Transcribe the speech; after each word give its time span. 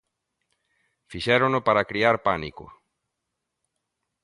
Fixérono 1.11 1.59
para 1.67 1.87
criar 1.89 2.15
pánico. 2.27 2.65